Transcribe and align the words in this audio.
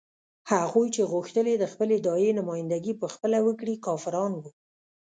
هغوی 0.51 0.87
چې 0.95 1.01
غوښتل 1.11 1.45
یې 1.51 1.57
د 1.59 1.65
خپلې 1.71 1.95
داعیې 2.07 2.31
نمايندګي 2.39 2.93
په 3.01 3.07
خپله 3.13 3.37
وکړي 3.47 3.75
کافران 3.85 4.31
وو. 4.35 4.49